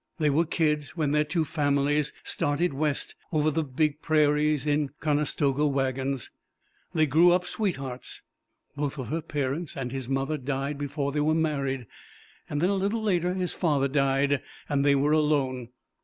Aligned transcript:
They 0.17 0.31
were 0.31 0.45
kids 0.47 0.97
when 0.97 1.11
their 1.11 1.23
two 1.23 1.45
families 1.45 2.11
started 2.23 2.73
West 2.73 3.13
over 3.31 3.51
the 3.51 3.61
big 3.63 4.01
prairies 4.01 4.65
in 4.65 4.89
Conestoga 4.99 5.67
wagons. 5.67 6.31
They 6.91 7.05
grew 7.05 7.29
up 7.31 7.45
sweethearts. 7.45 8.23
Both 8.75 8.97
of 8.97 9.09
her 9.09 9.21
parents, 9.21 9.77
and 9.77 9.91
his 9.91 10.09
mother, 10.09 10.39
died 10.39 10.79
before 10.79 11.11
they 11.11 11.21
were 11.21 11.35
married. 11.35 11.85
Then, 12.49 12.63
a 12.63 12.73
little 12.73 13.03
later, 13.03 13.35
his 13.35 13.53
father 13.53 13.87
died, 13.87 14.41
and 14.67 14.83
they 14.83 14.95
were 14.95 15.11
alone. 15.11 15.69